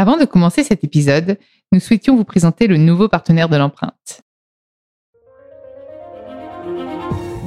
[0.00, 1.36] Avant de commencer cet épisode,
[1.72, 4.22] nous souhaitions vous présenter le nouveau partenaire de l'empreinte.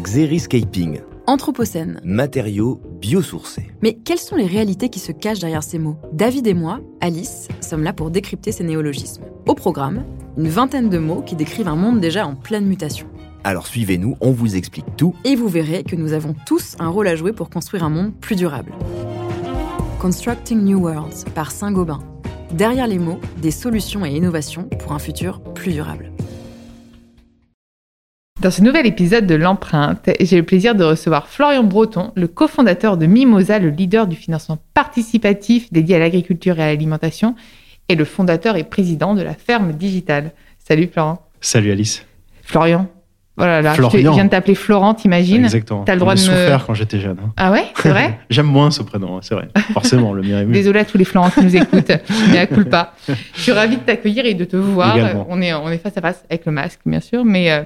[0.03, 1.99] Xeriscaping, Anthropocène.
[2.03, 3.71] matériaux biosourcés.
[3.81, 5.97] Mais quelles sont les réalités qui se cachent derrière ces mots?
[6.11, 9.23] David et moi, Alice, sommes là pour décrypter ces néologismes.
[9.47, 10.05] Au programme,
[10.37, 13.07] une vingtaine de mots qui décrivent un monde déjà en pleine mutation.
[13.43, 15.15] Alors suivez-nous, on vous explique tout.
[15.25, 18.13] Et vous verrez que nous avons tous un rôle à jouer pour construire un monde
[18.13, 18.73] plus durable.
[19.99, 22.12] Constructing New Worlds par Saint-Gobain.
[22.53, 26.11] Derrière les mots, des solutions et innovations pour un futur plus durable.
[28.41, 32.97] Dans ce nouvel épisode de l'empreinte, j'ai le plaisir de recevoir Florian Breton, le cofondateur
[32.97, 37.35] de Mimosa, le leader du financement participatif dédié à l'agriculture et à l'alimentation,
[37.89, 40.31] et le fondateur et président de la ferme digitale.
[40.59, 41.27] Salut Florent.
[41.41, 42.05] Salut Alice.
[42.43, 42.87] Florian.
[43.35, 45.83] Voilà, là, je, viens de t'appeler Florent, t'imagines Exactement.
[45.85, 47.17] T'as le droit de me- souffert quand j'étais jeune.
[47.23, 47.31] hein.
[47.35, 49.47] Ah ouais, c'est vrai J'aime moins ce prénom, hein, c'est vrai.
[49.73, 50.53] Forcément, le mien est mieux.
[50.53, 51.91] Désolée à tous les Florents qui nous écoutent,
[52.31, 52.93] mais à culpa.
[53.07, 54.95] Je suis ravie de t'accueillir et de te voir.
[54.95, 55.25] Également.
[55.29, 57.63] On est, on est face à face avec le masque, bien sûr, mais euh,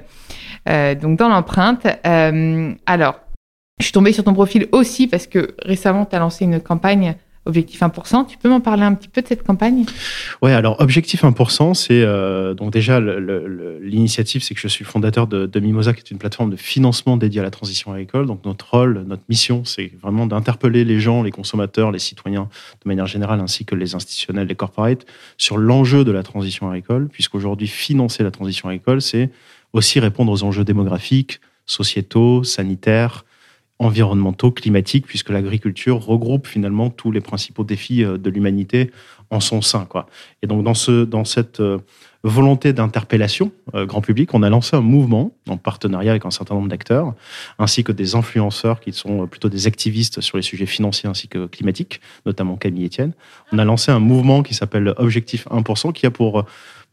[0.70, 1.86] euh, donc dans l'empreinte.
[2.06, 3.20] euh, alors,
[3.80, 7.16] je suis tombée sur ton profil aussi parce que récemment, tu as lancé une campagne
[7.48, 8.26] Objectif 1%.
[8.28, 9.86] Tu peux m'en parler un petit peu de cette campagne?
[10.42, 14.67] Ouais, alors objectif 1%, c'est euh, donc déjà le- le- le- l'initiative, c'est que je
[14.67, 17.92] suis fondateur de, de Mimosa, qui est une plateforme de financement dédiée à la transition
[17.94, 18.26] agricole.
[18.26, 22.49] Donc notre rôle, notre mission, c'est vraiment d'interpeller les gens, les consommateurs, les citoyens
[22.83, 25.05] de manière générale, ainsi que les institutionnels, les corporates,
[25.38, 29.30] sur l'enjeu de la transition agricole, puisqu'aujourd'hui financer la transition agricole, c'est
[29.73, 33.26] aussi répondre aux enjeux démographiques, sociétaux, sanitaires,
[33.80, 38.92] environnementaux, climatiques, puisque l'agriculture regroupe finalement tous les principaux défis euh, de l'humanité
[39.30, 39.86] en son sein.
[39.86, 40.08] Quoi.
[40.42, 41.77] Et donc dans, ce, dans cette euh,
[42.23, 46.55] volonté d'interpellation euh, grand public, on a lancé un mouvement en partenariat avec un certain
[46.55, 47.14] nombre d'acteurs,
[47.60, 51.45] ainsi que des influenceurs qui sont plutôt des activistes sur les sujets financiers ainsi que
[51.45, 53.14] climatiques, notamment Camille Etienne.
[53.52, 56.45] On a lancé un mouvement qui s'appelle Objectif 1%, qui a pour,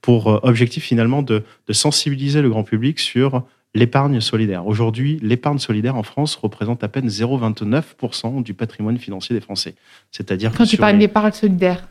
[0.02, 3.44] pour objectif finalement de, de sensibiliser le grand public sur
[3.74, 4.66] l'épargne solidaire.
[4.66, 9.74] Aujourd'hui, l'épargne solidaire en France représente à peine 0,29% du patrimoine financier des Français.
[10.10, 11.88] C'est-à-dire que Quand tu parles les- d'épargne solidaire.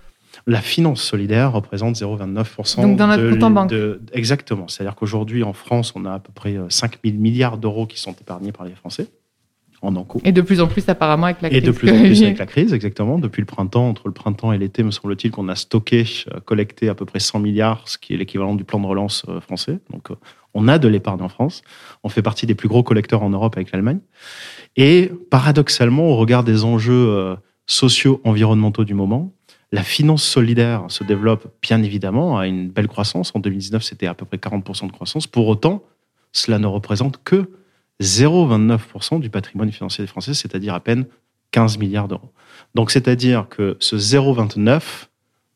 [0.48, 2.82] la finance solidaire représente 0,29%.
[2.82, 3.70] Donc dans notre de compte en banque.
[3.70, 4.68] de- exactement.
[4.68, 8.14] C'est-à-dire qu'aujourd'hui, en France, on a à peu près 5 000 milliards d'euros qui sont
[8.14, 9.08] épargnés par les Français
[9.82, 10.22] en encours.
[10.24, 11.64] Et de plus en plus, apparemment, avec la Et crise.
[11.66, 13.20] de plus en plus avec la crise, exactement.
[13.20, 16.88] Depuis le printemps, entre le printemps et l'été, me semble-t-il qu'on a stocké, euh, collecté
[16.88, 19.80] à peu près 100 milliards, ce qui est l'équivalent du plan de relance euh, français.
[19.92, 20.16] Donc, euh,
[20.54, 21.62] on a de l'épargne en France.
[22.04, 24.00] On fait partie des plus gros collecteurs en Europe avec l'Allemagne.
[24.76, 29.34] Et paradoxalement, au regard des enjeux euh, sociaux, environnementaux du moment,
[29.72, 33.32] la finance solidaire se développe bien évidemment à une belle croissance.
[33.36, 35.26] En 2019, c'était à peu près 40% de croissance.
[35.26, 35.84] Pour autant,
[36.32, 37.50] cela ne représente que
[38.02, 41.06] 0,29% du patrimoine financier des Français, c'est-à-dire à peine
[41.52, 42.32] 15 milliards d'euros.
[42.76, 45.08] Donc, c'est-à-dire que ce 0,29,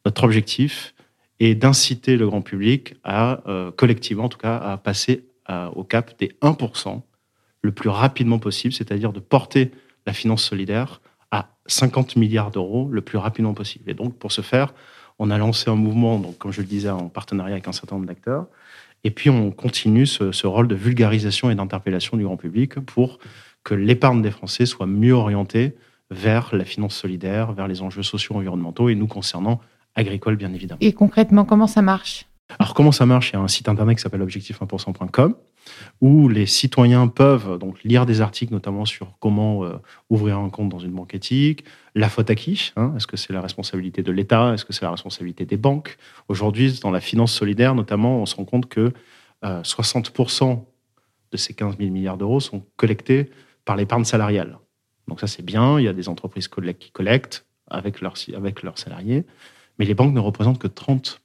[0.06, 0.94] notre objectif
[1.40, 5.24] est d'inciter le grand public à, euh, collectivement en tout cas, à passer
[5.76, 7.04] au cap des 1%
[7.62, 9.72] le plus rapidement possible, c'est-à-dire de porter
[10.06, 13.90] la finance solidaire à 50 milliards d'euros le plus rapidement possible.
[13.90, 14.74] Et donc, pour ce faire,
[15.20, 17.96] on a lancé un mouvement, donc, comme je le disais, en partenariat avec un certain
[17.96, 18.48] nombre d'acteurs.
[19.04, 23.20] Et puis, on continue ce, ce rôle de vulgarisation et d'interpellation du grand public pour
[23.64, 25.76] que l'épargne des Français soit mieux orientée
[26.10, 29.60] vers la finance solidaire, vers les enjeux sociaux environnementaux et nous concernant
[29.98, 30.80] agricoles, bien évidemment.
[30.82, 32.26] Et concrètement, comment ça marche?
[32.60, 33.32] Alors, comment ça marche?
[33.32, 35.36] Il y a un site internet qui s'appelle objectif1%.com
[36.00, 39.74] où les citoyens peuvent donc lire des articles, notamment sur comment euh,
[40.10, 42.94] ouvrir un compte dans une banque éthique, la faute à qui hein?
[42.96, 44.54] Est-ce que c'est la responsabilité de l'État?
[44.54, 45.98] Est-ce que c'est la responsabilité des banques?
[46.30, 48.94] Aujourd'hui, dans la finance solidaire, notamment, on se rend compte que
[49.44, 50.64] euh, 60%
[51.32, 53.30] de ces 15 000 milliards d'euros sont collectés
[53.66, 54.58] par l'épargne salariale.
[55.08, 55.80] Donc ça, c'est bien.
[55.80, 59.26] Il y a des entreprises qui collectent avec leurs, avec leurs salariés.
[59.80, 61.18] Mais les banques ne représentent que 30%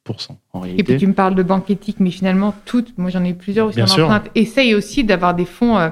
[0.53, 0.83] en Et réalité.
[0.85, 3.77] puis tu me parles de banque éthique, mais finalement, toutes, moi j'en ai plusieurs aussi
[3.77, 4.05] Bien en sûr.
[4.05, 5.89] empreinte, essayent aussi d'avoir des fonds euh,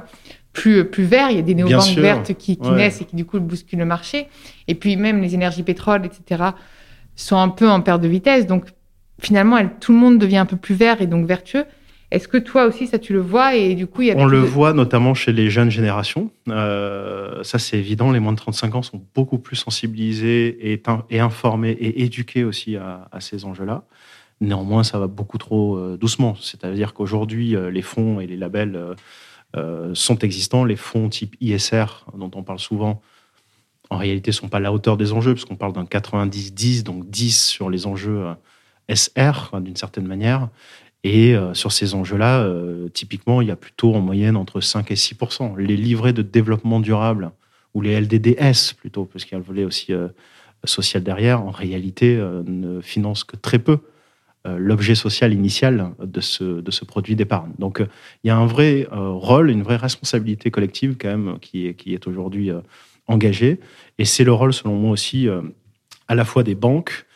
[0.52, 1.30] plus, plus verts.
[1.30, 2.76] Il y a des néobanques vertes qui, qui Ouais.
[2.76, 4.28] naissent et qui du coup bousculent le marché.
[4.68, 6.50] Et puis même les énergies pétrole, etc.,
[7.16, 8.46] sont un peu en perte de vitesse.
[8.46, 8.66] Donc
[9.20, 11.64] finalement, tout le monde devient un peu plus vert et donc vertueux.
[12.10, 14.26] Est-ce que toi aussi, ça tu le vois et du coup, il y a On
[14.26, 16.30] le de- voit notamment chez les jeunes générations.
[16.48, 18.10] Euh, ça, c'est évident.
[18.10, 22.76] Les moins de 35 ans sont beaucoup plus sensibilisés et, et informés et éduqués aussi
[22.76, 23.84] à, à ces enjeux-là.
[24.40, 26.34] Néanmoins, ça va beaucoup trop euh, doucement.
[26.40, 28.96] C'est-à-dire qu'aujourd'hui, euh, les fonds et les labels
[29.56, 30.64] euh, sont existants.
[30.64, 31.84] Les fonds type ISR,
[32.16, 33.02] dont on parle souvent,
[33.90, 37.08] en réalité, ne sont pas à la hauteur des enjeux, puisqu'on parle d'un 90-10, donc
[37.10, 38.24] 10 sur les enjeux
[38.92, 40.48] SR, hein, d'une certaine manière.
[41.02, 44.90] Et euh, sur ces enjeux-là, euh, typiquement, il y a plutôt en moyenne entre 5
[44.90, 47.30] et 6% Les livrets de développement durable,
[47.74, 50.08] ou les LDDS plutôt, parce qu'il y a le volet aussi euh,
[50.64, 53.78] social derrière, en réalité, euh, ne financent que très peu
[54.46, 57.52] euh, l'objet social initial de ce, de ce produit d'épargne.
[57.58, 57.86] Donc, euh,
[58.24, 61.94] il y a un vrai rôle, une vraie responsabilité collective quand même qui est, qui
[61.94, 62.50] est aujourd'hui
[63.06, 63.60] engagée.
[63.98, 65.28] Et c'est le rôle, selon moi aussi,
[66.08, 67.06] à la fois des banques,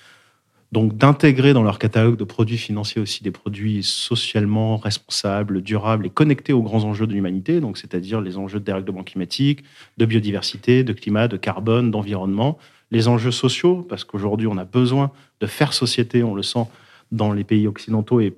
[0.73, 6.11] donc d'intégrer dans leur catalogue de produits financiers aussi des produits socialement responsables, durables et
[6.11, 9.65] connectés aux grands enjeux de l'humanité, donc c'est-à-dire les enjeux de dérèglement climatique,
[9.99, 12.59] de biodiversité, de climat, de carbone, d'environnement,
[12.91, 16.67] les enjeux sociaux, parce qu'aujourd'hui on a besoin de faire société, on le sent
[17.13, 18.31] dans les pays occidentaux et,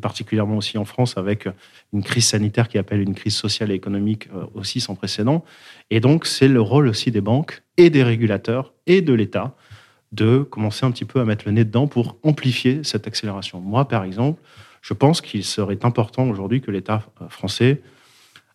[0.00, 1.48] particulièrement aussi en France avec
[1.92, 5.44] une crise sanitaire qui appelle une crise sociale et économique euh, aussi sans précédent.
[5.90, 9.56] Et donc c'est le rôle aussi des banques et des régulateurs et de l'État
[10.12, 13.60] de commencer un petit peu à mettre le nez dedans pour amplifier cette accélération.
[13.60, 14.42] Moi, par exemple,
[14.82, 17.82] je pense qu'il serait important aujourd'hui que l'État euh, français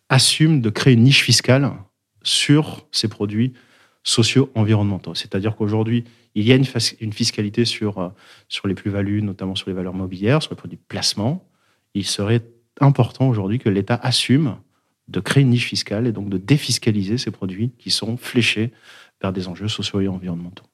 [0.08, 1.72] assume de créer une niche fiscale
[2.22, 3.54] sur ces produits
[4.02, 5.14] socio-environnementaux.
[5.14, 6.04] C'est-à-dire qu'aujourd'hui,
[6.34, 8.08] il y a une fiscalité sur, euh,
[8.48, 11.48] sur les plus-values, notamment sur les valeurs mobilières, sur les produits de placement.
[11.94, 12.42] Il serait
[12.80, 14.56] important aujourd'hui que l'État assume
[15.08, 18.72] de créer une niche fiscale et donc de défiscaliser ces produits qui sont fléchés
[19.22, 20.64] vers des enjeux sociaux et environnementaux.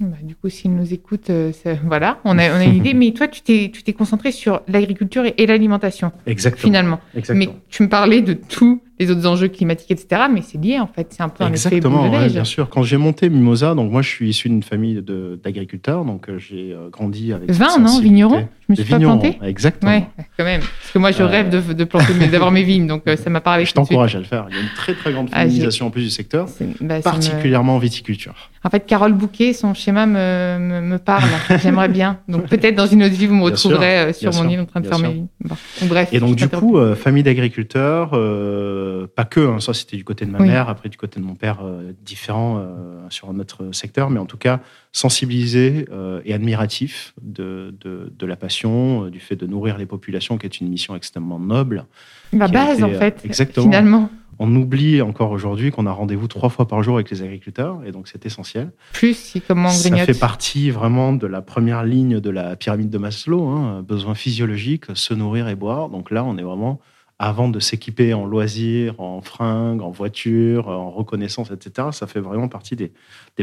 [0.00, 2.94] Bah, du coup, s'ils nous écoutent, euh, ça- voilà, on a, on a une idée.
[2.94, 6.60] Mais toi, tu t'es tu t'es concentré sur l'agriculture et, et l'alimentation, Exactement.
[6.62, 7.00] finalement.
[7.16, 7.52] Exactement.
[7.54, 10.22] Mais tu me parlais de tous les autres enjeux climatiques, etc.
[10.32, 11.08] Mais c'est lié, en fait.
[11.10, 12.68] C'est un peu un effet Exactement, boule de ouais, bien sûr.
[12.68, 15.02] Quand j'ai monté Mimosa, donc moi je suis issu d'une famille
[15.42, 17.50] d'agriculteurs, donc euh, j'ai euh, grandi avec.
[17.50, 18.02] cette Vin, non sensibilité.
[18.14, 19.90] Vigneron Je me suis pas plantée Exactement.
[19.92, 20.06] Ouais,
[20.36, 20.60] quand même.
[20.60, 23.40] Parce que moi, je Euh, rêve de, de planter, d'avoir mes vignes, donc ça m'a
[23.40, 23.64] parlé.
[23.64, 24.46] Je t'encourage à le faire.
[24.50, 26.46] Il y a une très très grande Ah, féminisation en plus du secteur,
[26.80, 28.34] bah, particulièrement en viticulture.
[28.62, 31.28] En fait, Carole Bouquet, son schéma me, me, me parle.
[31.62, 32.18] J'aimerais bien.
[32.28, 34.66] Donc peut-être dans une autre vie, vous me sûr, retrouverez sur mon sûr, île en
[34.66, 35.26] train de faire mes vignes.
[35.44, 35.56] Bon.
[35.82, 36.08] Bref.
[36.12, 38.83] Et donc du coup, famille d'agriculteurs, euh,
[39.14, 40.48] pas que, hein, ça c'était du côté de ma Oui.
[40.48, 44.26] mère, après du côté de mon père, euh, différent euh, sur notre secteur, mais en
[44.26, 44.60] tout cas
[44.92, 49.86] sensibilisé euh, et admiratif de, de, de la passion, euh, du fait de nourrir les
[49.86, 51.84] populations, qui est une mission extrêmement noble.
[52.32, 53.20] La base, été, en euh, fait.
[53.24, 53.66] exactement.
[53.66, 54.10] Finalement.
[54.40, 57.92] On oublie encore aujourd'hui qu'on a rendez-vous trois fois par jour avec les agriculteurs, et
[57.92, 58.72] donc c'est essentiel.
[58.92, 60.06] Plus si comment Ça grignote.
[60.06, 64.86] fait partie vraiment de la première ligne de la pyramide de Maslow, hein, besoin physiologique,
[64.94, 65.88] se nourrir et boire.
[65.88, 66.80] Donc là, on est vraiment
[67.24, 71.88] avant de s'équiper en loisirs, en fringues, en voiture, en reconnaissance, etc.
[71.92, 72.92] Ça fait vraiment partie des,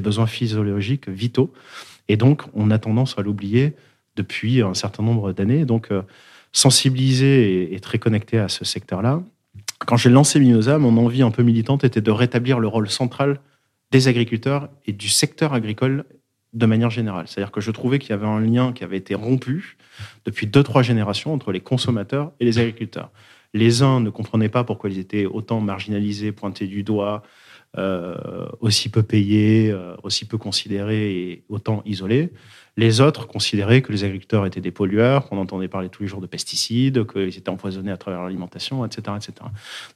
[0.02, 1.52] besoins physiologiques vitaux.
[2.08, 3.74] Et donc, on a tendance à l'oublier
[4.16, 5.66] depuis un certain nombre d'années.
[5.66, 6.04] Donc, euh,
[6.52, 9.24] sensibilisé et, et très connecté à ce secteur-là.
[9.88, 13.40] Quand j'ai lancé Mimosa, mon envie un peu militante était de rétablir le rôle central
[13.90, 16.06] des agriculteurs et du secteur agricole
[16.54, 17.28] de manière générale.
[17.28, 19.78] C'est-à-dire que je trouvais qu'il y avait un lien qui avait été rompu
[20.26, 23.10] depuis deux, trois générations entre les consommateurs et les agriculteurs.
[23.54, 27.24] Les uns ne comprenaient pas pourquoi ils étaient autant marginalisés, pointés du doigt,
[27.78, 32.32] euh, aussi peu payés, euh, aussi peu considérés et autant isolés.
[32.78, 36.22] Les autres considéraient que les agriculteurs étaient des pollueurs, qu'on entendait parler tous les jours
[36.22, 39.34] de pesticides, qu'ils étaient empoisonnés à travers l'alimentation, etc., etc.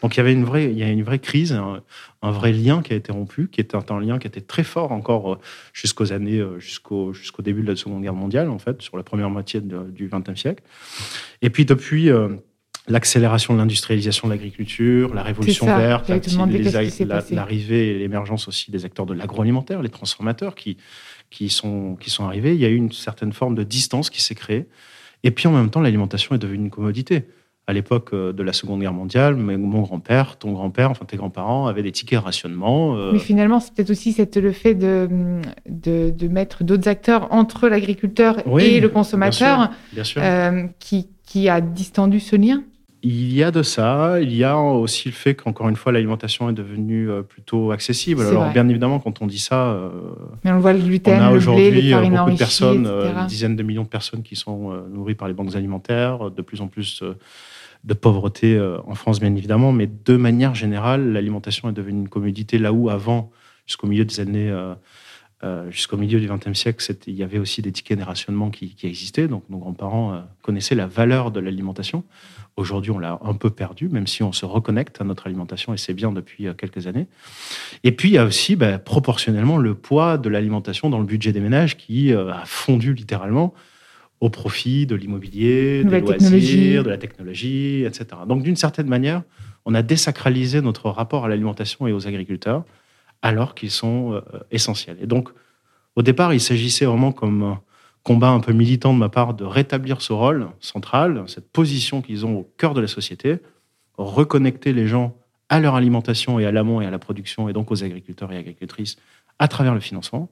[0.01, 1.81] Donc il y avait une vraie, il y a une vraie crise, un,
[2.21, 4.91] un vrai lien qui a été rompu, qui était un lien qui était très fort
[4.91, 5.39] encore euh,
[5.71, 9.03] jusqu'aux années, euh, jusqu'au jusqu'au début de la Seconde Guerre mondiale, en fait, sur la
[9.03, 10.63] première moitié du XXe siècle.
[11.41, 12.35] Et puis depuis euh,
[12.87, 18.85] l'accélération de l'industrialisation de l'agriculture, la révolution ça, verte, la- l'arrivée et l'émergence aussi des
[18.85, 20.77] acteurs de l'agroalimentaire, les transformateurs qui,
[21.31, 24.21] qui, sont, qui sont arrivés, il y a eu une certaine forme de distance qui
[24.21, 24.67] s'est créée.
[25.23, 27.23] Et puis en même temps, l'alimentation est devenue une commodité.
[27.67, 31.65] À l'époque euh, de la Seconde Guerre mondiale, mon grand-père, ton grand-père, enfin tes grands-parents
[31.65, 32.95] avaient des tickets rationnement.
[32.95, 35.09] euh, Mais finalement, c'est peut-être aussi cette, le fait de,
[35.67, 40.21] de, de mettre d'autres acteurs entre l'agriculteur Oui, et le bien consommateur bien sûr.
[40.23, 42.63] euh, qui, qui a distendu ce lien.
[43.07, 44.19] Il y a de ça.
[44.19, 48.23] Il y a aussi le fait qu'encore une fois, l'alimentation est devenue euh, plutôt accessible.
[48.23, 48.53] Alors, vrai.
[48.53, 49.89] bien évidemment, quand on dit ça, euh,
[50.43, 52.95] Mais on voit le on gluten, a blé, les aujourd'hui euh, beaucoup de personnes, etc.
[52.95, 56.41] euh, une dizaine de millions de personnes qui sont nourries par les banques alimentaires, de
[56.41, 57.03] plus en plus
[57.83, 59.71] de pauvreté en France, bien évidemment.
[59.71, 63.29] Mais de manière générale, l'alimentation est devenue une commodité là où, avant,
[63.67, 64.51] jusqu'au milieu des années
[65.43, 68.73] euh, jusqu'au milieu du XXe siècle, il y avait aussi des tickets de rationnement qui,
[68.83, 69.27] existaient.
[69.27, 72.05] Donc nos grands-parents euh, connaissaient la valeur de l'alimentation.
[72.55, 75.77] Aujourd'hui, on l'a un peu perdu, même si on se reconnecte à notre alimentation et
[75.77, 77.07] c'est bien depuis euh, quelques années.
[77.83, 81.33] Et puis, il y a aussi bah, proportionnellement le poids de l'alimentation dans le budget
[81.33, 83.53] des ménages qui a fondu littéralement
[84.21, 88.05] au profit de l'immobilier, des loisirs, de la technologie, etc.
[88.25, 89.21] Donc, d'une certaine manière,
[89.65, 92.63] on a désacralisé notre rapport à l'alimentation et aux agriculteurs
[93.21, 94.97] alors qu'ils sont euh, essentiels.
[95.01, 95.29] Et donc,
[95.95, 97.57] au départ, il s'agissait vraiment comme
[98.03, 102.25] combat un peu militant de ma part de rétablir ce rôle central, cette position qu'ils
[102.25, 103.39] ont au cœur de la société,
[103.97, 105.15] reconnecter les gens
[105.49, 108.37] à leur alimentation et à l'amont et à la production, et donc aux agriculteurs et
[108.37, 108.97] agricultrices
[109.39, 110.29] à travers le financement.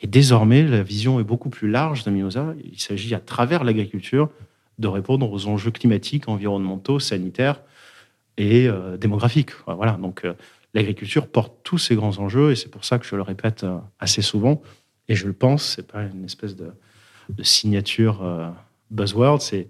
[0.00, 2.54] Et désormais, la vision est beaucoup plus large de Mimosa.
[2.62, 4.28] Il s'agit, à travers l'agriculture,
[4.78, 7.62] de répondre aux enjeux climatiques, environnementaux, sanitaires
[8.36, 9.52] et euh, démographiques.
[9.66, 9.92] Voilà.
[9.92, 10.34] Donc, euh,
[10.76, 13.78] l'agriculture porte tous ces grands enjeux et c'est pour ça que je le répète euh,
[13.98, 14.62] assez souvent.
[15.08, 16.70] Et je le pense, c'est pas une espèce de,
[17.42, 18.48] signature euh,
[18.90, 19.40] buzzword.
[19.40, 19.68] C'est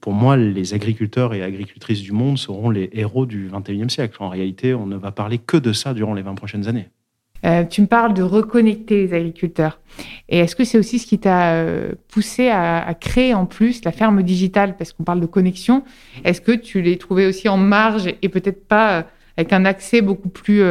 [0.00, 4.16] pour moi les agriculteurs et agricultrices du monde seront les héros du 21e siècle.
[4.20, 6.88] En réalité, on ne va parler que de ça durant les 20 prochaines années.
[7.44, 9.80] Euh, tu me parles de reconnecter les agriculteurs.
[10.28, 11.64] Et est-ce que c'est aussi ce qui t'a
[12.08, 14.76] poussé à, à, créer en plus la ferme digitale?
[14.76, 15.84] Parce qu'on parle de connexion.
[16.24, 20.28] Est-ce que tu l'es trouvé aussi en marge et peut-être pas avec un accès beaucoup
[20.28, 20.62] plus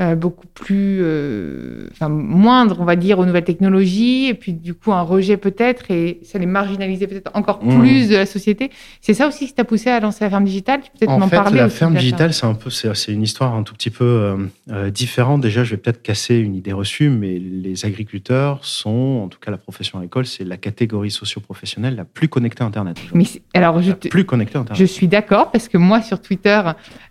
[0.00, 4.74] euh, beaucoup plus, euh, enfin, moindre, on va dire, aux nouvelles technologies, et puis du
[4.74, 7.78] coup un rejet peut-être, et ça les marginalisait peut-être encore mmh.
[7.78, 8.72] plus de la société.
[9.00, 10.80] C'est ça aussi qui t'a poussé à lancer la ferme digitale?
[10.80, 13.62] Tu peux peut-être m'en parler La ferme digitale, c'est un peu, c'est une histoire un
[13.62, 14.36] tout petit peu
[14.68, 15.40] euh, différente.
[15.42, 19.52] Déjà, je vais peut-être casser une idée reçue, mais les agriculteurs sont, en tout cas
[19.52, 22.96] la profession agricole, c'est la catégorie socio-professionnelle la plus connectée à Internet.
[23.12, 24.80] Mais alors, je plus connectée à Internet.
[24.80, 26.60] Je suis d'accord parce que moi sur Twitter,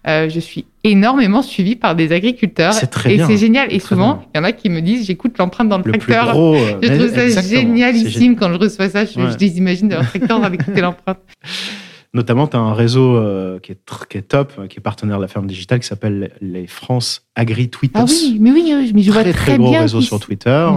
[0.05, 2.73] je suis énormément suivi par des agriculteurs.
[2.73, 3.71] C'est très et c'est génial.
[3.71, 6.37] Et souvent, il y en a qui me disent, j'écoute l'empreinte dans le, tracteur.
[6.37, 9.05] Euh, je trouve ça génialissime quand je reçois ça.
[9.05, 11.19] Je, les imagine dans le tracteur avec écouter l'empreinte.
[12.15, 15.17] Notamment, tu as un réseau euh, qui, est qui, est top, euh, qui est partenaire
[15.17, 18.03] de la ferme digitale, qui s'appelle les France Agri Tweeters.
[18.03, 20.69] Ah oui, mais oui, mais je vois très, très gros réseau sur Twitter,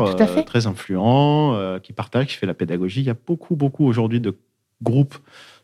[0.46, 3.00] très influent, qui partage, qui fait la pédagogie.
[3.00, 4.34] Il y a beaucoup, beaucoup aujourd'hui de
[4.82, 5.16] groupes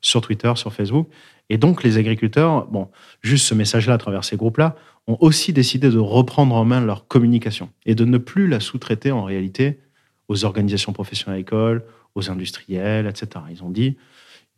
[0.02, 1.09] sur Twitter, sur Facebook.
[1.49, 2.88] Et donc, les agriculteurs, bon,
[3.23, 7.09] juste ce message-là à travers ces groupes-là, ont aussi décidé de reprendre en main leur
[7.09, 9.80] communication et de ne plus la sous-traiter en réalité
[10.28, 13.44] aux organisations professionnelles agricoles, aux industriels, etc.
[13.50, 13.97] Ils ont dit,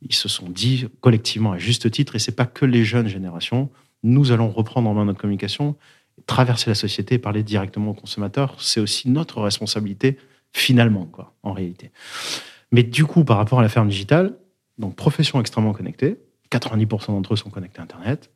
[0.02, 3.70] ils se sont dit collectivement à juste titre, et c'est pas que les jeunes générations,
[4.02, 5.76] nous allons reprendre en main notre communication,
[6.26, 8.56] traverser la société parler directement aux consommateurs.
[8.60, 10.18] C'est aussi notre responsabilité
[10.52, 11.90] finalement, quoi, en réalité.
[12.70, 14.36] Mais du coup, par rapport à la ferme digitale,
[14.78, 16.19] donc profession extrêmement connectée,
[16.50, 18.31] 90% d'entre eux sont connectés à Internet.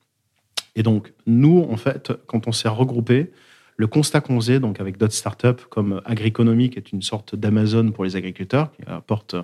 [0.77, 3.33] Et donc, nous, en fait, quand on s'est regroupé,
[3.77, 7.93] le constat qu'on faisait, donc avec d'autres startups comme Agriconomie, qui est une sorte d'Amazon
[7.93, 9.37] pour les agriculteurs, qui apporte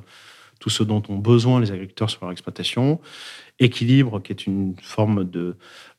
[0.59, 3.01] tout ce dont ont besoin les agriculteurs sur leur exploitation,
[3.61, 5.57] Équilibre, qui est une forme de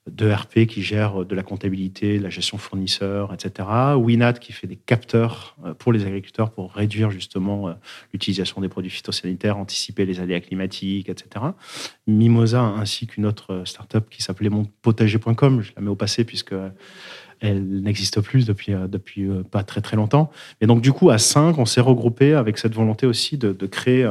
[0.09, 3.67] de RP qui gère de la comptabilité, de la gestion fournisseur, etc.
[3.97, 7.73] Winat qui fait des capteurs euh, pour les agriculteurs pour réduire justement euh,
[8.13, 11.45] l'utilisation des produits phytosanitaires, anticiper les aléas climatiques, etc.
[12.05, 16.53] Mimosa ainsi qu'une autre euh, startup qui s'appelait monpotager.com, je la mets au passé puisque
[17.39, 20.31] elle n'existe plus depuis, depuis pas très très longtemps.
[20.61, 23.65] Et donc du coup à 5, on s'est regroupé avec cette volonté aussi de, de
[23.65, 24.05] créer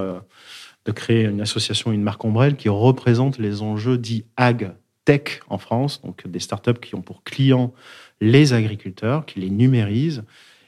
[0.84, 4.74] de créer une association, une marque ombrelle qui représente les enjeux dits ag
[5.04, 7.72] tech en France, donc des startups qui ont pour clients
[8.20, 10.24] les agriculteurs, qui les numérisent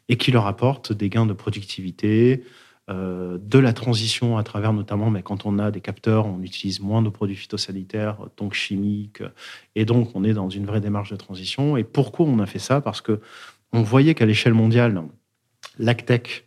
[0.08, 2.44] et qui leur apportent des gains de productivité,
[2.88, 6.78] euh, de la transition à travers notamment, mais quand on a des capteurs, on utilise
[6.80, 9.22] moins de produits phytosanitaires, donc chimiques,
[9.74, 11.76] et donc on est dans une vraie démarche de transition.
[11.76, 12.80] Et pourquoi on a fait ça?
[12.80, 13.20] Parce que
[13.72, 15.02] on voyait qu'à l'échelle mondiale,
[15.78, 16.45] l'agtech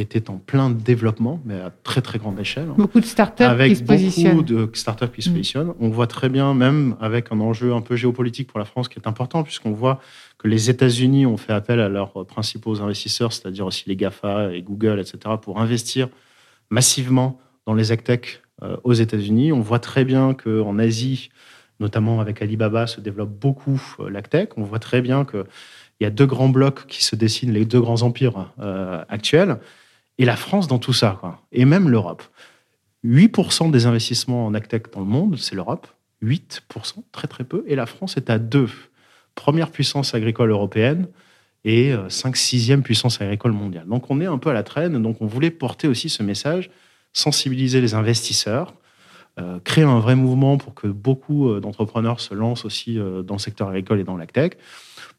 [0.00, 2.68] était en plein développement, mais à très très grande échelle.
[2.76, 4.36] Beaucoup de startups avec qui se positionnent.
[4.36, 5.32] Beaucoup de startups qui se mm.
[5.32, 5.74] positionnent.
[5.80, 8.98] On voit très bien, même avec un enjeu un peu géopolitique pour la France qui
[8.98, 10.00] est important, puisqu'on voit
[10.38, 14.62] que les États-Unis ont fait appel à leurs principaux investisseurs, c'est-à-dire aussi les GAFA et
[14.62, 16.08] Google, etc., pour investir
[16.70, 19.52] massivement dans les agtech euh, aux États-Unis.
[19.52, 21.30] On voit très bien qu'en Asie,
[21.80, 24.56] notamment avec Alibaba, se développe beaucoup euh, l'agtech.
[24.56, 25.44] On voit très bien qu'il
[26.00, 29.58] y a deux grands blocs qui se dessinent, les deux grands empires euh, actuels
[30.18, 31.42] et la France dans tout ça, quoi.
[31.52, 32.22] et même l'Europe.
[33.04, 35.86] 8% des investissements en agtech dans le monde, c'est l'Europe.
[36.22, 37.64] 8%, très très peu.
[37.66, 38.68] Et la France est à 2.
[39.34, 41.06] Première puissance agricole européenne
[41.64, 43.86] et 5-6e euh, puissance agricole mondiale.
[43.86, 45.00] Donc on est un peu à la traîne.
[45.00, 46.70] Donc on voulait porter aussi ce message,
[47.12, 48.74] sensibiliser les investisseurs,
[49.38, 53.40] euh, créer un vrai mouvement pour que beaucoup euh, d'entrepreneurs se lancent aussi dans le
[53.40, 54.58] secteur agricole et dans l'agtech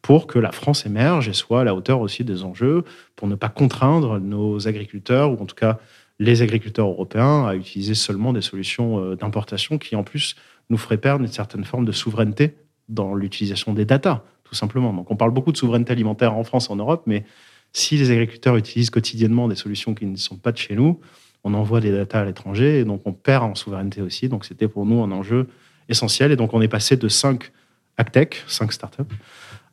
[0.02, 2.84] pour que la France émerge et soit à la hauteur aussi des enjeux,
[3.16, 5.80] pour ne pas contraindre nos agriculteurs, ou en tout cas
[6.20, 10.36] les agriculteurs européens, à utiliser seulement des solutions euh, d'importation qui, en plus,
[10.70, 12.56] nous feraient perdre une certaine forme de souveraineté
[12.90, 14.94] dans l'utilisation des datas, tout simplement.
[14.94, 17.24] Donc on parle beaucoup de souveraineté alimentaire en France, en Europe, mais
[17.72, 21.00] si les agriculteurs utilisent quotidiennement des solutions qui ne sont pas de chez nous,
[21.44, 24.28] on envoie des datas à l'étranger et donc on perd en souveraineté aussi.
[24.28, 25.48] Donc c'était pour nous un enjeu
[25.88, 26.32] essentiel.
[26.32, 27.52] Et donc on est passé de 5
[27.98, 29.04] AgTech, 5 startups,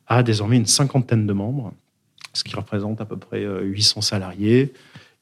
[0.07, 1.73] à désormais une cinquantaine de membres,
[2.33, 4.73] ce qui représente à peu près 800 euh, salariés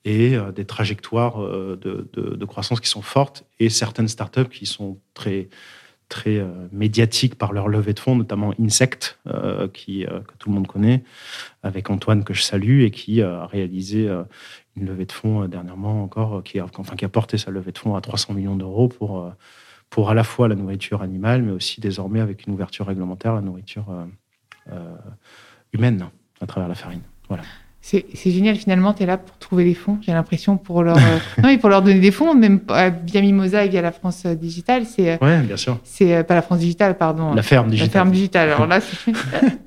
[0.04, 4.66] et euh, des trajectoires euh, de, de, croissance qui sont fortes et certaines startups qui
[4.66, 5.50] sont très
[6.08, 9.18] très médiatiques par leur levée de fonds, notamment Insect,
[9.74, 11.04] qui, que tout le monde connaît,
[11.64, 14.08] avec Antoine que je salue et qui a réalisé
[14.78, 17.96] une levée de fonds dernièrement encore, qui a, qui a porté sa levée de fonds
[17.96, 19.34] à 300 millions d'euros pour,
[19.90, 23.42] pour à la fois la nourriture animale, mais aussi désormais avec une ouverture réglementaire, la
[23.42, 23.88] nourriture
[25.74, 26.06] humaine
[26.42, 27.02] à travers la farine.
[27.28, 27.44] Voilà.
[27.88, 31.20] C'est génial, finalement, tu es là pour trouver des fonds, j'ai l'impression, pour leur, euh,
[31.44, 32.62] non, pour leur donner des fonds, même
[33.06, 34.88] via Mimosa et via la France euh, Digitale.
[34.88, 35.78] C'est, euh, ouais, bien sûr.
[35.84, 37.36] C'est pas la France Digitale, pardon.
[37.36, 37.88] La ferme digitale.
[37.88, 38.50] La ferme digitale.
[38.50, 38.80] Alors là,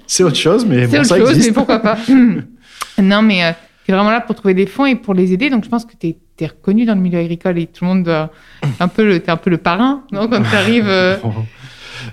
[0.08, 1.96] c'est autre chose, mais bon, autre ça chose, mais pourquoi pas.
[3.00, 5.48] non, mais tu es vraiment là pour trouver des fonds et pour les aider.
[5.48, 6.08] Donc, je pense que tu
[6.40, 8.32] es, reconnu dans le milieu agricole et tout le monde doit.
[8.80, 10.90] Un peu le, es un peu le parrain, non, quand tu arrives.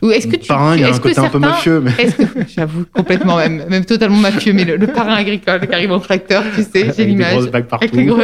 [0.01, 1.81] Ou est-ce que tu, parrain, il y a un côté un peu mafieux.
[1.81, 1.91] Mais...
[2.55, 6.63] J'avoue, complètement, même, même totalement mafieux, mais le, parrain agricole qui arrive en tracteur, tu
[6.63, 7.49] sais, j'ai l'image.
[7.53, 8.21] Avec les gros...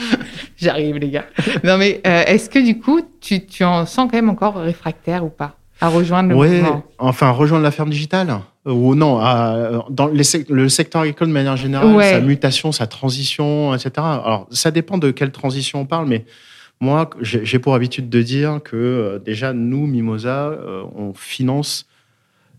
[0.56, 1.26] J'arrive, les gars.
[1.62, 5.24] Non, mais euh, est-ce que du coup, tu, tu en sens quand même encore réfractaire
[5.24, 6.62] ou pas à rejoindre le ouais,
[6.98, 11.56] enfin, rejoindre la ferme digitale ou non, à, dans les, le secteur agricole de manière
[11.56, 13.90] générale, sa mutation, sa transition, etc.
[13.98, 16.24] Alors, ça dépend de quelle transition on parle, mais
[16.80, 21.86] moi, j'ai pour habitude de dire que euh, déjà, nous, Mimosa, euh, on finance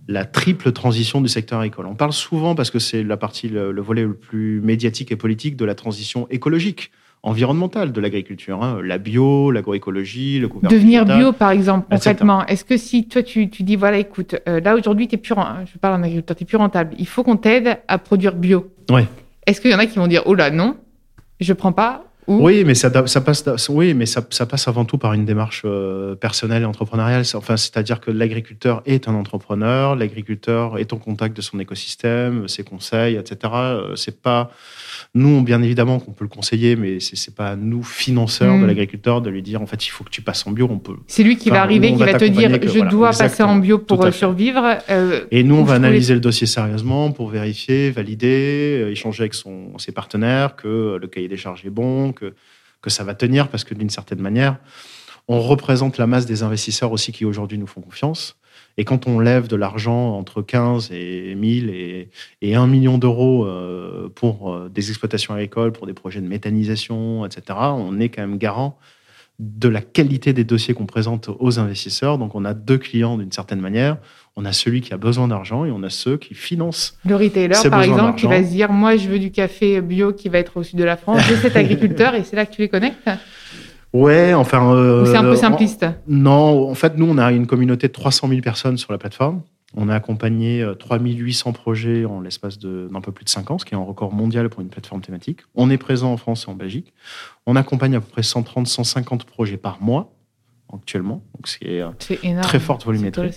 [0.08, 1.86] la triple transition du secteur agricole.
[1.88, 5.56] On parle souvent, parce que c'est la partie, le, volet le plus médiatique et politique,
[5.58, 6.92] de la transition écologique,
[7.24, 8.64] environnementale de l'agriculture.
[8.64, 8.80] Hein.
[8.84, 10.80] La bio, l'agroécologie, le gouvernement.
[10.80, 12.46] Devenir bio, par exemple, concrètement.
[12.46, 15.78] Est-ce que si toi, tu, dis, voilà, écoute, euh, là, aujourd'hui, tu es plus, je
[15.80, 18.72] parle en agriculteur, tu es plus rentable, il faut qu'on t'aide à produire bio.
[18.92, 19.08] Ouais.
[19.48, 20.78] Est-ce qu'il y en a qui vont dire, oh là, non,
[21.40, 23.70] je prends pas oui, mais ça, passe.
[23.70, 27.24] Oui, mais ça, ça, passe avant tout par une démarche euh, personnelle et entrepreneuriale.
[27.36, 32.64] Enfin, c'est-à-dire que l'agriculteur est un entrepreneur, l'agriculteur est en contact de son écosystème, ses
[32.64, 33.54] conseils, etc.
[33.54, 34.50] Euh, c'est pas
[35.14, 38.64] nous, bien évidemment, qu'on peut le conseiller, mais c'est n'est pas à nous, financeurs de
[38.64, 38.68] hmm.
[38.68, 40.68] l'agriculteur, de lui dire en fait, il faut que tu passes en bio.
[40.70, 40.96] On peut.
[41.08, 44.04] C'est lui qui va arriver, qui va, te dire je dois passer en bio pour
[44.04, 44.78] euh, survivre.
[45.32, 49.92] et nous, on va analyser le dossier sérieusement pour vérifier, valider, échanger avec son, ses
[49.92, 52.34] partenaires que le cahier des charges est bon que,
[52.82, 54.58] que ça va tenir, parce que d'une certaine manière,
[55.28, 58.38] on représente la masse des investisseurs aussi qui aujourd'hui nous font confiance.
[58.78, 62.10] Et quand on lève de l'argent entre 15 et 1000 et,
[62.42, 67.26] et 1 million d'euros euh, pour euh, des exploitations agricoles, pour des projets de méthanisation,
[67.26, 68.78] etc., on est quand même garant
[69.40, 72.18] de la qualité des dossiers qu'on présente aux investisseurs.
[72.18, 73.98] Donc on a deux clients d'une certaine manière.
[74.38, 76.98] On a celui qui a besoin d'argent et on a ceux qui financent.
[77.06, 80.30] Le retailer, par exemple, qui va se dire, moi je veux du café bio qui
[80.30, 82.62] va être au sud de la France, j'ai cet agriculteur et c'est là que tu
[82.62, 83.10] les connectes
[83.96, 84.74] Ouais, enfin.
[84.74, 85.86] Euh, c'est un peu simpliste.
[86.08, 89.42] non, en fait, nous, on a une communauté de 300 000 personnes sur la plateforme.
[89.78, 93.66] On a accompagné 3800 euh, projets en l'espace d'un peu plus de 5 ans, ce
[93.66, 95.42] qui est un record mondial pour une plateforme thématique.
[95.54, 96.94] On est présent en France et en Belgique.
[97.46, 100.12] On accompagne à peu près 130-150 projets par mois
[100.74, 101.90] actuellement, donc c'est euh,
[102.42, 103.32] très forte volumétrie.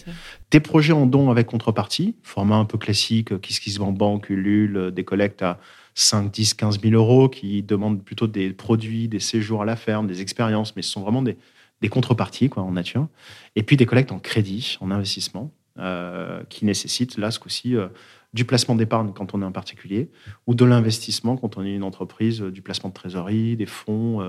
[0.50, 5.42] Des projets en don avec contrepartie, format un peu classique, euh, KissKissBankBank, Ulule, des collectes
[5.42, 5.58] à
[5.98, 10.06] 5, 10, 15 000 euros qui demandent plutôt des produits, des séjours à la ferme,
[10.06, 11.36] des expériences, mais ce sont vraiment des,
[11.80, 13.08] des contreparties quoi, en nature.
[13.56, 17.88] Et puis des collectes en crédit, en investissement, euh, qui nécessite là ce coup-ci euh,
[18.34, 20.10] du placement d'épargne quand on est un particulier
[20.46, 24.20] ou de l'investissement quand on est une entreprise, euh, du placement de trésorerie, des fonds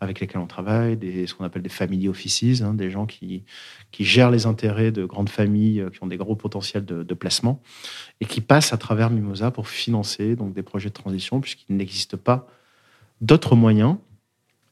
[0.00, 3.44] avec lesquels on travaille, ce qu'on appelle des family offices, hein, des gens qui,
[3.92, 7.62] qui gèrent les intérêts de grandes familles qui ont des gros potentiels de, de, placement
[8.20, 12.16] et qui passent à travers Mimosa pour financer donc, des projets de transition puisqu'il n'existe
[12.16, 12.46] pas
[13.20, 13.96] d'autres moyens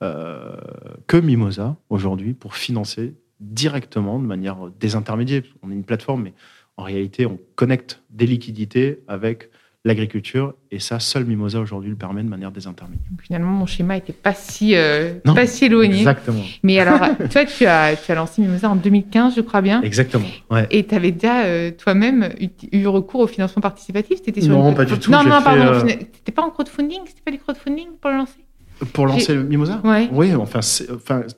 [0.01, 5.43] que Mimosa aujourd'hui pour financer directement, de manière désintermédiée.
[5.63, 6.35] On est une plateforme, mais
[6.77, 9.51] en réalité, on connecte des liquidités avec
[9.85, 13.07] l'agriculture et ça, seul Mimosa aujourd'hui le permet de manière désintermédiaire.
[13.21, 15.99] Finalement, mon schéma n'était pas si, euh, pas si éloigné.
[15.99, 16.43] Exactement.
[16.63, 19.83] Mais alors, toi, tu as, tu as lancé Mimosa en 2015, je crois bien.
[19.83, 20.27] Exactement.
[20.51, 20.67] Ouais.
[20.71, 22.31] Et tu avais déjà euh, toi-même
[22.73, 24.21] eu, recours au financement participatif?
[24.27, 25.11] Étais sur Non, pas du tout.
[25.11, 25.65] Non, non, pardon.
[25.65, 27.01] Euh, tu n'étais pas en crowdfunding?
[27.07, 28.44] C'était pas du crowdfunding pour le lancer?
[28.93, 29.81] Pour lancer le Mimosa?
[29.85, 30.09] Ouais.
[30.13, 30.61] Oui, enfin,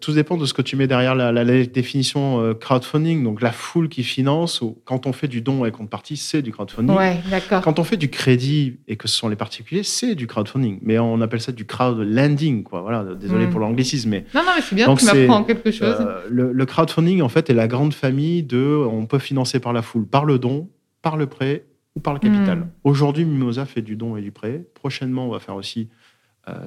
[0.00, 3.22] tout dépend de ce que tu mets derrière la, la- la définition euh, crowdfunding.
[3.22, 6.40] Donc, la foule qui finance, ou quand on fait du don et compte partie, c'est
[6.42, 6.96] du crowdfunding.
[6.96, 7.60] Ouais, d'accord.
[7.60, 10.78] Quand on fait du crédit et que ce sont les particuliers, c'est du crowdfunding.
[10.82, 12.80] Mais on appelle ça du crowdlending, quoi.
[12.80, 13.50] Voilà, désolé Mm.
[13.50, 15.96] pour l'anglicisme, mais Non, non, mais c'est bien, Donc tu m'apprends quelque chose.
[16.00, 19.72] euh, le, le crowdfunding, en fait, est la grande famille de on peut financer par
[19.74, 20.68] la foule, par le don,
[21.02, 22.58] par le prêt ou par le capital.
[22.58, 22.68] Mm.
[22.84, 24.64] Aujourd'hui, Mimosa fait du don et du prêt.
[24.74, 25.88] Prochainement, on va faire aussi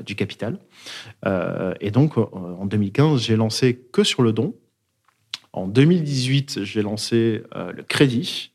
[0.05, 0.59] du capital.
[1.25, 4.55] Euh, et donc, euh, en 2015, j'ai lancé que sur le don.
[5.53, 8.53] En 2018, j'ai lancé euh, le crédit.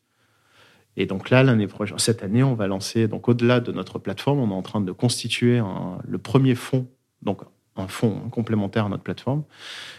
[0.96, 4.38] Et donc là, l'année prochaine, cette année, on va lancer, donc au-delà de notre plateforme,
[4.38, 5.60] on est en train de constituer
[6.06, 6.87] le premier fonds,
[7.22, 7.40] donc
[7.74, 9.42] un fonds complémentaire à notre plateforme,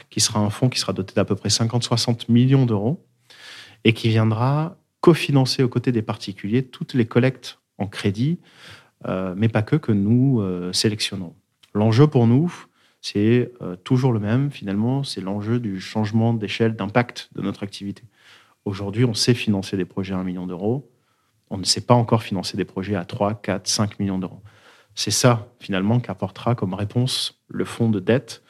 [0.09, 3.05] qui sera un fonds qui sera doté d'à peu près 50-60 millions d'euros
[3.83, 9.49] et qui viendra cofinancer aux côtés des particuliers toutes les collectes en crédit, euh, mais
[9.49, 11.35] pas que, que nous euh, sélectionnons.
[11.73, 12.65] L'enjeu pour nous,
[13.01, 18.01] c'est euh, toujours le même, finalement, c'est l'enjeu du changement d'échelle d'impact de notre activité.
[18.65, 20.89] Aujourd'hui, on sait financer des projets à 1 million d'euros.
[21.51, 24.41] On ne sait pas encore financer des projets à 3, 4, 5 millions d'euros.
[24.95, 28.41] C'est ça, finalement, qu'apportera comme réponse le fonds de dette,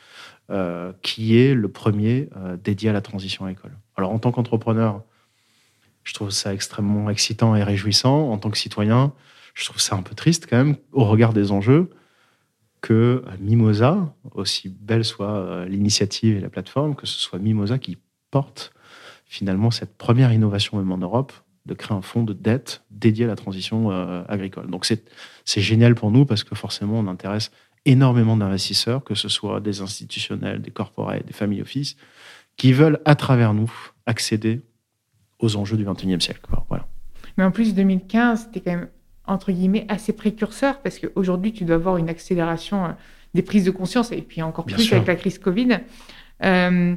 [0.49, 3.77] euh, qui est le premier euh, dédié à la transition agricole.
[3.97, 5.01] Alors, en tant qu'entrepreneur,
[6.05, 8.31] je trouve ça extrêmement excitant et réjouissant.
[8.31, 9.11] En tant que citoyen,
[9.55, 11.89] je trouve ça un peu triste quand même, au regard des enjeux,
[12.81, 17.79] que euh, Mimosa, aussi belle soit euh, l'initiative et la plateforme, que ce soit Mimosa
[17.79, 17.97] qui
[18.29, 18.73] porte
[19.25, 21.33] finalement cette première innovation même en Europe,
[21.65, 24.69] de créer un fonds de dette dédié à la transition euh, agricole.
[24.69, 27.49] Donc c'est génial pour nous parce que forcément on intéresse
[27.85, 31.95] énormément d'investisseurs, que ce soit des institutionnels, des corporates, des family office,
[32.57, 33.71] qui veulent à travers nous
[34.05, 34.61] accéder
[35.39, 36.41] aux enjeux du 21e siècle.
[36.69, 36.87] Voilà.
[37.37, 38.89] Mais en plus, 2015, c'était quand même,
[39.27, 42.89] entre guillemets, assez précurseur parce qu'aujourd'hui, tu dois avoir une accélération euh,
[43.33, 44.95] des prises de conscience et puis encore Bien plus sûr.
[44.95, 45.79] avec la crise Covid.
[46.43, 46.95] Euh,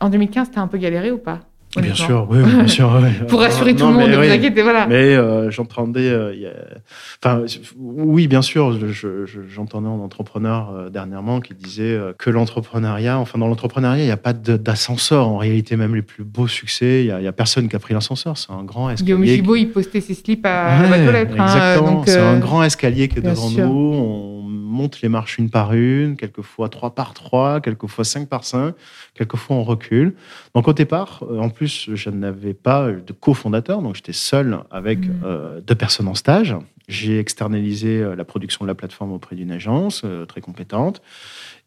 [0.00, 1.40] en 2015, t'as un peu galéré ou pas?
[1.82, 3.00] Bien sûr, oui, bien sûr.
[3.02, 3.10] oui.
[3.28, 4.26] Pour rassurer Non, tout le monde, ne oui.
[4.26, 4.86] vous inquiétez, voilà.
[4.86, 6.78] Mais euh, j'entendais, euh, a-
[7.24, 7.42] enfin,
[7.78, 8.86] oui, bien sûr, je-
[9.26, 14.06] je- j'entendais un entrepreneur euh, dernièrement qui disait euh, que l'entrepreneuriat, enfin, dans l'entrepreneuriat, il
[14.06, 15.28] n'y a pas d'ascenseur.
[15.28, 17.94] En réalité, même les plus beaux succès, il n'y a, a personne qui a pris
[17.94, 18.36] l'ascenseur.
[18.38, 19.36] C'est un grand Guillaume escalier.
[19.36, 21.34] Gibault, il postait ses slips à la Ouais, aux lettres.
[21.38, 21.92] hein, exactement.
[21.92, 23.66] donc, C'est euh, un grand escalier qui est devant sûr.
[23.66, 23.72] nous.
[23.72, 28.74] On monte les marches une par une, quelquefois trois par trois, quelquefois cinq par cinq,
[29.14, 30.14] quelquefois on recule.
[30.54, 35.00] Donc au départ, euh, en plus, je n'avais pas de cofondateur, donc j'étais seul avec
[35.00, 35.20] Mhm.
[35.24, 36.54] euh, deux personnes en stage.
[36.88, 41.02] J'ai externalisé euh, la production de la plateforme auprès d'une agence euh, très compétente.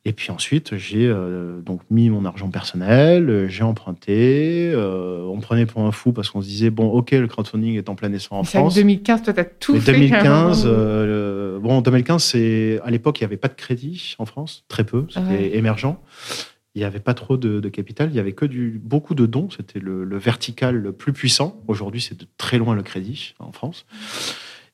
[0.06, 4.72] Et puis ensuite, j'ai euh, donc mis mon argent personnel, euh, j'ai emprunté.
[4.74, 7.90] euh, on prenait pour un fou parce qu'on se disait bon, ok, le crowdfunding est
[7.90, 8.76] en plein essor en c'est vrai que France.
[8.76, 9.92] 2015, toi, t'as tout Mais fait.
[9.94, 10.78] 2015, carrément.
[10.80, 14.64] euh, le- bon, 2015, c'est à l'époque, il n'y avait pas de crédit en France,
[14.70, 15.58] très peu, c'était Ouais.
[15.58, 15.98] émergent.
[16.76, 19.26] Il n'y avait pas trop de, de capital, il y avait que du, beaucoup de
[19.26, 21.62] dons, c'était le, le vertical le plus puissant.
[21.68, 23.86] Aujourd'hui, c'est de très loin le crédit en France.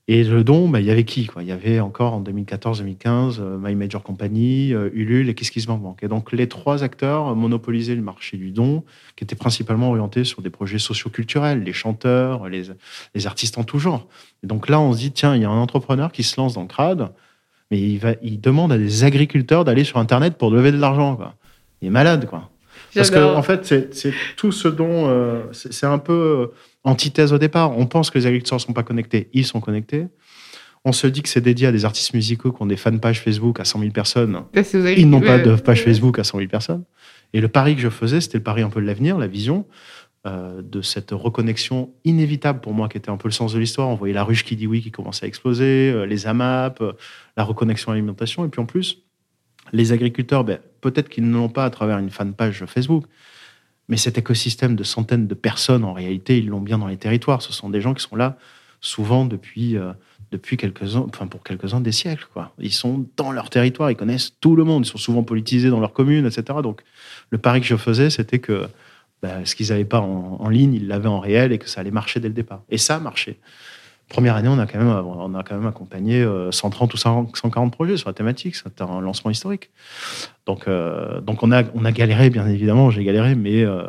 [0.08, 1.42] Et le don, bah, il y avait qui quoi?
[1.42, 5.62] Il y avait encore en 2014-2015 euh, My Major Company, euh, Ulule et Qu'est-ce qui
[5.62, 8.84] se banque Et donc les trois acteurs monopolisaient le marché du don,
[9.16, 12.66] qui était principalement orienté sur des projets socioculturels, les chanteurs, les,
[13.16, 14.08] les artistes en tout genre.
[14.44, 16.54] Et donc là, on se dit, tiens, il y a un entrepreneur qui se lance
[16.54, 17.10] dans le crowd,
[17.72, 21.18] mais il, va, il demande à des agriculteurs d'aller sur Internet pour lever de l'argent.
[21.82, 22.52] Il est malade, quoi.
[22.94, 25.10] Parce que, en fait, c'est- tout ce dont.
[25.10, 26.48] euh, c'est c'est un peu euh,
[26.86, 27.78] antithèse au départ.
[27.78, 29.30] On pense que les agriculteurs ne sont pas connectés.
[29.34, 30.08] Ils sont connectés.
[30.86, 33.60] On se dit que c'est dédié à des artistes musicaux qui ont des fanpages Facebook
[33.60, 34.44] à 100 000 personnes.
[35.00, 35.84] Ils n'ont pas de page.
[35.84, 36.84] Facebook à 100 000 personnes.
[37.34, 39.66] Et le pari que je faisais, c'était le pari un peu de l'avenir, la vision
[40.28, 43.90] euh, de cette reconnexion inévitable pour moi, qui était un peu le sens de l'histoire.
[43.90, 46.94] On voyait la ruche qui dit oui qui commençait à exploser, euh, les AMAP, euh,
[47.36, 48.46] la reconnexion à l'alimentation.
[48.46, 49.04] Et puis en plus,
[49.74, 53.06] les agriculteurs, ben, peut-être qu'ils ne l'ont pas à travers une fanpage Facebook,
[53.88, 57.42] mais cet écosystème de centaines de personnes, en réalité, ils l'ont bien dans les territoires.
[57.42, 58.38] Ce sont des gens qui sont là
[58.82, 59.94] souvent depuis, euh,
[60.32, 62.28] depuis quelques ans, enfin pour quelques-uns des siècles.
[62.60, 65.80] Ils sont dans leur territoire, ils connaissent tout le monde, ils sont souvent politisés dans
[65.80, 66.60] leur commune, etc.
[66.62, 66.82] Donc
[67.30, 68.68] le pari que je faisais, c'était que
[69.22, 71.82] ben, ce qu'ils n'avaient pas en, en ligne, ils l'avaient en réel et que ça
[71.82, 72.64] allait marcher dès le départ.
[72.70, 73.40] Et ça a marché.
[74.10, 77.32] Première année, on a quand même, on a quand même accompagné euh, 130 ou 100
[77.36, 78.56] 140 projets sur la thématique.
[78.56, 79.72] C'était un lancement historique.
[80.46, 83.64] Donc, euh, donc on, a, on a galéré, bien évidemment, j'ai galéré, mais.
[83.64, 83.84] euh,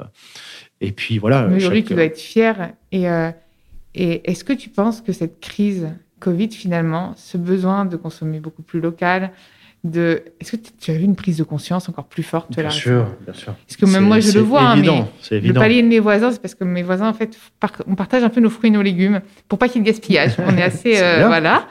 [0.80, 1.46] et puis voilà.
[1.46, 2.72] Mais aujourd'hui, chaque- tu dois être fier.
[2.92, 3.30] Et, euh,
[3.94, 8.62] et est-ce que tu penses que cette crise Covid, finalement, ce besoin de consommer beaucoup
[8.62, 9.32] plus local,
[9.90, 10.22] de...
[10.40, 13.06] est-ce que tu as eu une prise de conscience encore plus forte Bien là, sûr,
[13.24, 13.54] bien sûr.
[13.66, 15.60] Parce que même moi, je le vois, hein, évident, mais c'est le évident.
[15.60, 17.38] palier de mes voisins, c'est parce que mes voisins, en fait,
[17.86, 19.96] on partage un peu nos fruits et nos légumes pour pas qu'il y ait de
[19.96, 20.32] gaspillage.
[20.46, 21.66] On est assez, C'est euh, voilà.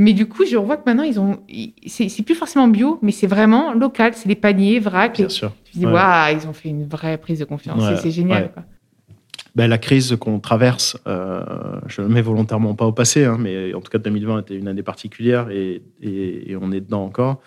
[0.00, 1.40] Mais du coup, je revois que maintenant, ils ont,
[1.86, 4.12] c'est plus forcément bio, mais c'est vraiment local.
[4.14, 5.16] C'est les paniers, vrac.
[5.16, 5.52] Bien Et sûr.
[5.74, 5.92] Je dis, Ouais.
[5.92, 7.82] waouh, ils ont fait une vraie prise de confiance.
[7.82, 8.44] Ouais, C'est- C'est génial.
[8.44, 8.50] ouais.
[8.54, 8.62] quoi.
[9.58, 11.42] Ben, la crise qu'on traverse, euh,
[11.88, 14.68] je ne mets volontairement pas au passé, hein, mais en tout cas 2020 était une
[14.68, 17.40] année particulière et, et- et on est dedans encore.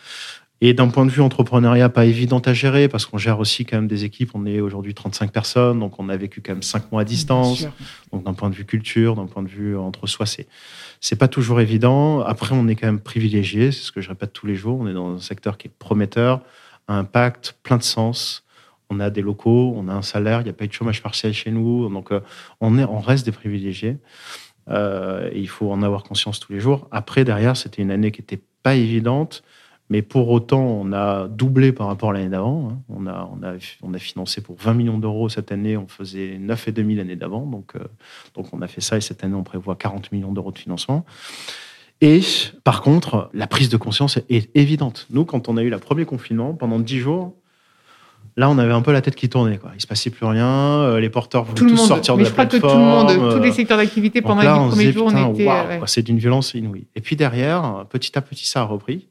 [0.63, 3.77] Et d'un point de vue entrepreneuriat, pas évident à gérer parce qu'on gère aussi quand
[3.77, 4.31] même des équipes.
[4.35, 7.61] On est aujourd'hui 35 personnes, donc on a vécu quand même 5 mois à distance.
[8.11, 10.47] Donc d'un point de vue culture, d'un point de vue entre soi, c'est
[10.99, 12.19] c'est pas toujours évident.
[12.19, 14.77] Après, on est quand même privilégié, c'est ce que je répète tous les jours.
[14.81, 16.41] On est dans un secteur qui est prometteur,
[16.87, 18.43] à impact, plein de sens.
[18.91, 21.01] On a des locaux, on a un salaire, il n'y a pas eu de chômage
[21.01, 22.19] partiel chez nous, donc euh,
[22.59, 23.97] on est, on reste des privilégiés.
[24.69, 26.87] Euh, et il faut en avoir conscience tous les jours.
[26.91, 29.43] Après, derrière, c'était une année qui n'était pas évidente.
[29.89, 32.69] Mais pour autant, on a doublé par rapport à l'année d'avant.
[32.69, 32.81] hein.
[32.87, 35.75] On, a, on, a, on a financé pour 20 millions d'euros cette année.
[35.75, 37.45] On faisait 9,5 l'année d'avant.
[37.45, 37.79] Donc, euh,
[38.33, 41.05] donc on a fait ça et cette année, on prévoit 40 millions d'euros de financement.
[41.99, 42.21] Et
[42.63, 45.07] par contre, la prise de conscience est évidente.
[45.09, 47.35] Nous, quand on a eu le premier confinement, pendant 10 jours,
[48.37, 49.57] là, on avait un peu la tête qui tournait.
[49.57, 49.71] Quoi.
[49.75, 50.47] Il se passait plus rien.
[50.47, 51.87] euh, Les porteurs voulaient Tout tous monde.
[51.87, 54.21] sortir mais de je la crois que tout le monde, tous les euh, secteurs d'activité
[54.21, 55.47] pendant là, les premiers jours, on était.
[55.47, 55.79] ouais.
[55.85, 56.87] c'est d'une violence inouïe.
[56.95, 59.07] Et puis derrière, petit à petit, ça a repris.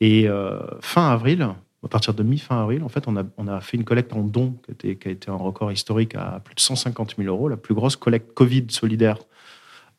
[0.00, 1.46] Et euh, fin avril,
[1.84, 4.20] à partir de mi-fin avril, en fait, on a, on a fait une collecte en
[4.20, 7.74] dons qui a été un record historique à plus de 150 000 euros, la plus
[7.74, 9.18] grosse collecte Covid solidaire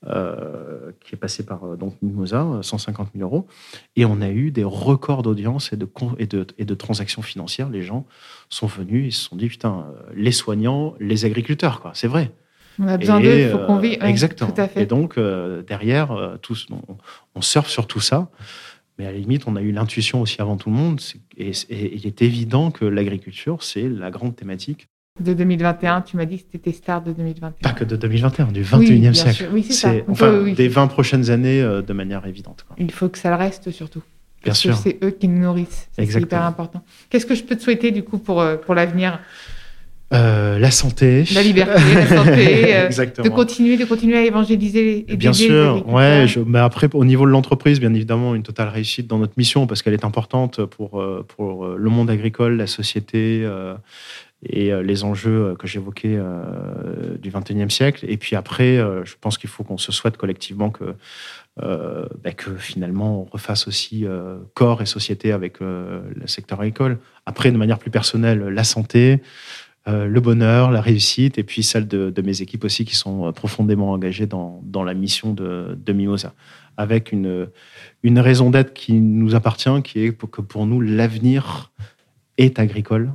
[0.08, 3.48] euh, qui est passée par euh, donc Mimosa, euh, 150 000 euros.
[3.96, 5.88] Et on a eu des records d'audience et de,
[6.18, 7.70] et, de, et de transactions financières.
[7.70, 8.06] Les gens
[8.50, 11.92] sont venus, ils se sont dit, putain, euh, les soignants, les agriculteurs, quoi.
[11.94, 12.32] C'est vrai.
[12.80, 14.02] On a besoin d'eux, il faut euh, qu'on vive.
[14.02, 14.52] Ouais, exactement.
[14.52, 14.84] Tout à fait.
[14.84, 16.98] Et donc, euh, derrière, euh, tous, on,
[17.36, 18.30] on surfe sur tout ça.
[18.98, 21.00] Mais à la limite, on a eu l'intuition aussi avant tout le monde.
[21.38, 26.38] et il est évident que l'agriculture, c'est la grande thématique, De 2021, tu m'as dit
[26.38, 27.52] que c'était star de 2021.
[27.62, 29.50] pas que de 2021, du Oui, 21e bien siècle.
[29.52, 29.92] Oui, c'est ça.
[30.08, 30.54] On enfin, peut- oui.
[30.54, 32.64] des 20 prochaines années euh, de manière évidente.
[32.66, 32.78] quoi.
[32.80, 34.00] Il faut que ça le reste surtout.
[34.42, 34.72] Bien Parce sûr.
[34.72, 35.90] que c'est eux qui nous nourrissent.
[35.92, 36.82] C'est hyper important.
[37.10, 39.20] Qu'est-ce que je peux te souhaiter du coup pour, euh, pour l'avenir?
[40.14, 41.26] Euh, la santé.
[41.36, 43.26] La liberté, la santé, euh, Exactement.
[43.26, 46.26] De continuer, de continuer à évangéliser et Bien les sûr, ouais.
[46.28, 49.68] Je, mais après, au niveau de l'entreprise, bien évidemment, une totale réussite dans notre mission
[49.68, 53.46] parce qu'elle est importante pour, pour le monde agricole, la société
[54.44, 58.06] et euh, les enjeux euh, que j'évoquais euh, du 21e siècle.
[58.08, 60.96] Et puis après, euh, je pense qu'il faut qu'on se souhaite collectivement que,
[61.58, 64.06] bah, finalement on refasse aussi
[64.56, 66.98] corps et société avec le secteur agricole.
[67.28, 69.22] Après, de manière plus personnelle, la santé.
[69.86, 74.26] le bonheur, la réussite, et puis celle de, mes équipes aussi qui sont profondément engagées
[74.26, 76.34] dans, la mission de, de Mimosa,
[76.78, 77.50] avec une,
[78.04, 81.72] raison d'être qui nous appartient, qui est que pour nous, l'avenir
[82.38, 83.12] est agricole,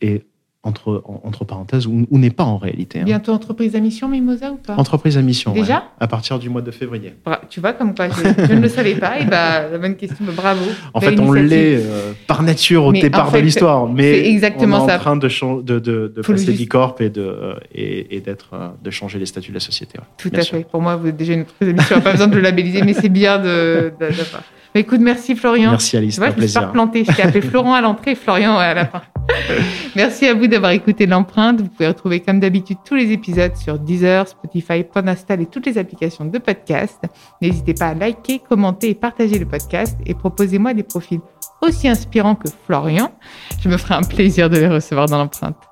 [0.00, 0.24] et
[0.64, 2.98] entre, en- entre parenthèses, ou, ou n'est pas en réalité.
[3.00, 3.04] hein.
[3.04, 4.74] Bientôt entreprise à mission, Mimosa ou pas?
[4.76, 5.76] Entreprise à mission, Déjà?
[5.76, 7.14] ouais, à partir du mois de février.
[7.24, 9.20] Bra- Tu vois, comme quoi, je, je ne le savais pas.
[9.20, 10.64] Et bah, la bonne question, bah, bravo.
[10.94, 14.90] En fait, on l'est euh, par nature au départ de l'histoire, mais exactement on est
[14.90, 14.96] ça.
[14.96, 15.28] en train de,
[15.78, 19.60] de, passer bicorp et de euh, et, et d'être de changer les statuts de la
[19.60, 19.96] société.
[19.98, 20.04] ouais.
[20.18, 20.58] Tout Bien à sûr.
[20.58, 20.66] fait.
[20.68, 22.00] Pour moi, vous êtes déjà une entreprise à mission.
[22.00, 23.92] Pas besoin de le labelliser, mais c'est bien de.
[23.98, 24.12] de, de.
[24.74, 25.70] Mais écoute, merci Florian.
[25.70, 27.04] Merci Alice, un je me suis pas replantée.
[27.04, 29.02] Je t'ai appelé Florent à l'entrée et Florian à la fin.
[29.96, 31.60] Merci à vous d'avoir écouté l'empreinte.
[31.60, 35.78] Vous pouvez retrouver comme d'habitude tous les épisodes sur Deezer, Spotify, Podastal et toutes les
[35.78, 37.02] applications de podcast.
[37.42, 41.20] N'hésitez pas à liker, commenter et partager le podcast et proposez-moi des profils
[41.60, 43.12] aussi inspirants que Florian.
[43.60, 45.67] Je me ferai un plaisir de les recevoir dans l'empreinte.